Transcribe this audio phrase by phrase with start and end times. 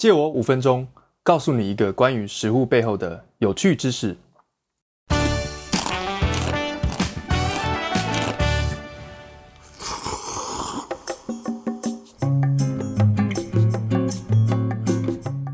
[0.00, 0.88] 借我五分钟，
[1.22, 4.16] 告诉你一个关于食物背后的有趣知识。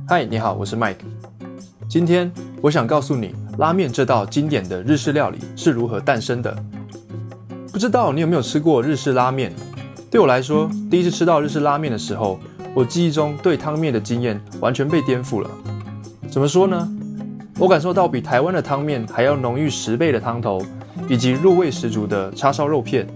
[0.07, 0.95] 嗨，你好，我是 Mike。
[1.89, 2.33] 今天
[2.63, 6.57] 我想告诉你，拉面这道经典的日式料理是如何诞生的。
[7.73, 9.53] 不知道你有没有吃过日式拉面？
[10.09, 12.39] 对我来说，第一次吃到日式拉面的时候，
[12.77, 15.51] 我记忆中对汤面的经验完全被颠覆了。
[16.31, 16.87] 怎么说呢？
[17.59, 20.61] 我感受到比台湾的汤面还要浓郁十倍的汤头，
[21.09, 23.07] 以及入味十足的叉烧肉片，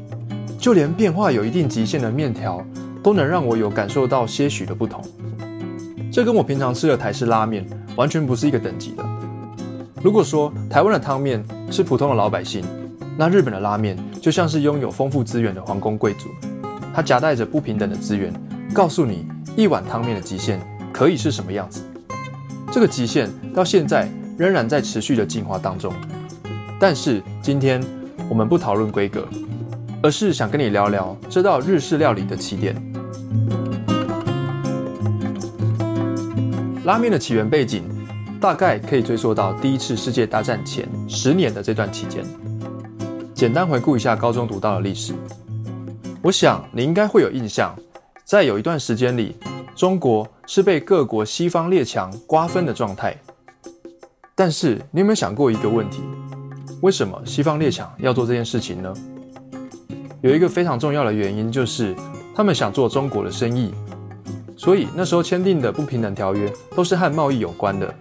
[0.58, 2.64] 就连变化有一定极限的面条，
[3.02, 5.04] 都能让我有感受到些许的不同。
[6.10, 9.04] 这跟我平常吃的台式拉面完全不是一个等级的。
[10.02, 12.64] 如果说台湾的汤面是普通的老百姓，
[13.18, 16.30] 那日本的拉面就像是拥有丰富资源的皇宫贵族，
[16.94, 18.32] 它夹带着不平等的资源，
[18.72, 19.28] 告诉你。
[19.56, 20.60] 一碗汤面的极限
[20.92, 21.82] 可以是什么样子？
[22.72, 24.08] 这个极限到现在
[24.38, 25.92] 仍然在持续的进化当中。
[26.78, 27.82] 但是今天
[28.28, 29.26] 我们不讨论规格，
[30.02, 32.74] 而是想跟你聊聊这道日式料理的起点。
[36.84, 37.84] 拉面的起源背景
[38.40, 42.24] 大概可以追溯到第一次世界大战前十年的这段期间。
[43.34, 45.12] 简单回顾一下高中读到的历史，
[46.22, 47.74] 我想你应该会有印象。
[48.30, 49.34] 在有一段时间里，
[49.74, 53.12] 中国是被各国西方列强瓜分的状态。
[54.36, 56.00] 但是，你有没有想过一个问题？
[56.80, 58.94] 为什么西方列强要做这件事情呢？
[60.20, 61.92] 有一个非常重要的原因，就是
[62.32, 63.74] 他们想做中国的生意。
[64.56, 67.92] 所以那时候签订的不平等条约都是和贸易有关的，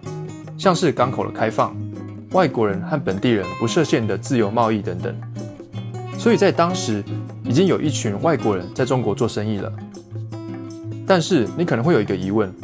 [0.56, 1.76] 像是港口的开放、
[2.30, 5.12] 外国人和本地人不设限的自由贸易等等。
[6.16, 7.02] 所以在当时，
[7.42, 9.72] 已经有一群外国人在中国做生意了。
[11.10, 12.54] 但是你可能会有一个疑问，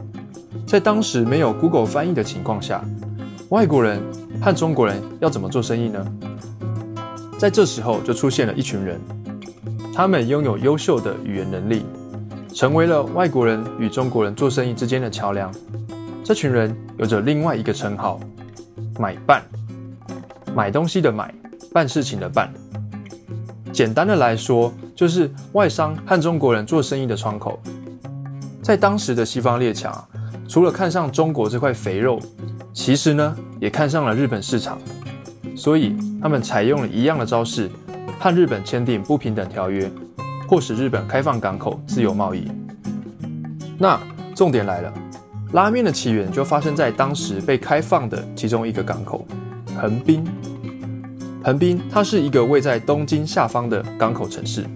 [0.69, 2.81] 在当时没有 Google 翻译的情况下，
[3.49, 4.01] 外国人
[4.41, 6.07] 和中国人要怎么做生意呢？
[7.37, 9.01] 在这时候就出现了一群人，
[9.93, 11.85] 他们拥有优秀的语言能力，
[12.55, 15.53] 成为了外国人与中国人做生意之间的桥梁。
[16.23, 18.21] 这群人有着另外一个称号——
[18.97, 19.43] 买办，
[20.55, 21.35] 买东西的买，
[21.73, 22.55] 办事情的办。
[23.73, 27.61] 简单的来说，就是外商和中国人做生意的窗口。
[28.67, 29.97] 在当时的西方列强，
[30.49, 32.19] 除了看上中国这块肥肉，
[32.73, 34.77] 其实呢也看上了日本市场，
[35.55, 37.71] 所以他们采用了一样的招式，
[38.19, 39.89] 和日本签订不平等条约，
[40.49, 42.51] 迫使日本开放港口自由贸易。
[43.79, 43.97] 那
[44.35, 44.93] 重点来了，
[45.53, 49.25] 拉面的起源就发生在当时被开放的其中一个港口——
[49.81, 50.27] 横滨。
[51.45, 54.67] 横滨它是一个位在东京下方的港口城市，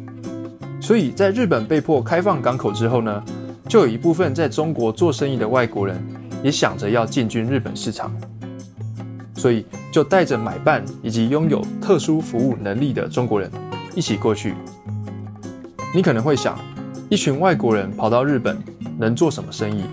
[0.81, 3.21] 所以在日本被迫开放港口之后呢，
[3.71, 5.97] 就有一部分在中国做生意的外国人
[6.43, 8.13] 也想着要进军日本市场，
[9.37, 13.49] 所以就带着买办以及拥有特殊服务能力的中国人
[13.95, 14.57] 一起过去。
[15.95, 16.59] 你可能会想，
[17.09, 18.59] 一群外国人跑到日本
[18.99, 19.85] 能做什么生意？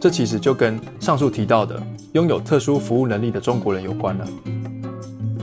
[0.00, 4.24] 这其实就跟上述提到的拥有特殊服务能力的中国人有关了。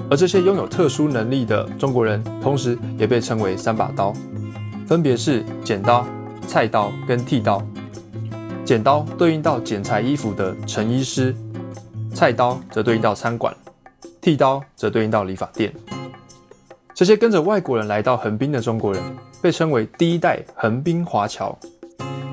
[0.09, 4.13] 而这些拥有特殊能力的中国人，同时也被称为三把刀，
[4.87, 6.07] 分别是剪刀。
[6.47, 7.61] 菜刀跟剃刀，
[8.63, 11.35] 剪刀对应到剪裁衣服的成衣师，
[12.15, 13.53] 菜刀则对应到餐馆，
[14.21, 15.71] 剃刀则对应到理发店。
[16.95, 19.03] 这些跟着外国人来到横滨的中国人，
[19.41, 21.55] 被称为第一代横滨华侨，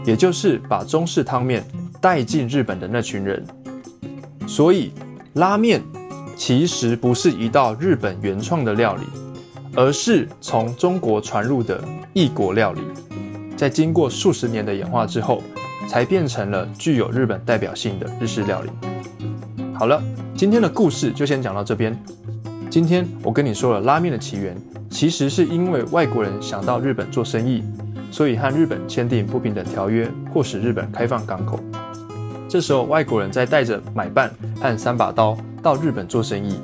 [0.06, 1.62] 也就是把中式汤面
[2.00, 3.44] 带进日本的那群人。
[4.46, 4.92] 所以，
[5.34, 5.82] 拉面
[6.36, 9.02] 其实不是一道日本原创的料理，
[9.74, 11.82] 而是从中国传入的
[12.12, 12.80] 异国料理。
[13.56, 15.42] 在经过数十年的演化之后，
[15.88, 18.70] 才变成了具有日本代表性的日式料理。
[19.72, 20.02] 好了，
[20.36, 21.96] 今天的故事就先讲到这边。
[22.68, 24.56] 今天我跟你说了拉面的起源，
[24.90, 27.62] 其实是因为外国人想到日本做生意，
[28.10, 31.60] 所以和日本签订不平等条约，迫使日本开放港口。
[32.48, 34.30] 这时候外国人再带着买办
[34.60, 36.58] 和三把刀到日本做生意，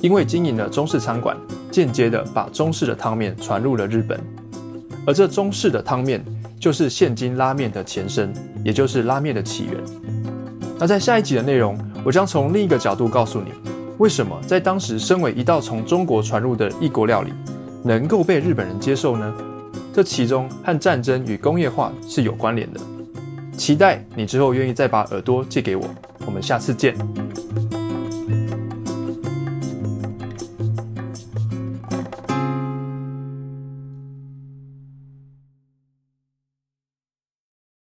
[0.00, 1.36] 因为经营了中式餐馆，
[1.70, 4.18] 间接的把中式的汤面传入了日本。
[5.06, 6.22] 而这中式的汤面
[6.58, 8.32] 就是现今拉面的前身，
[8.64, 9.74] 也就是拉面的起源。
[10.78, 13.52] 那在下一集的内容，我将从另一个角度告诉你，
[13.98, 17.32] 为什么在当时身为一道从中国传入的异国料理，
[17.84, 19.32] 能够被日本人接受呢？
[19.94, 22.80] 这其中和战争与工业化是有关联的。
[23.56, 25.88] 期待你之后愿意再把耳朵借给我，
[26.26, 26.94] 我们下次见。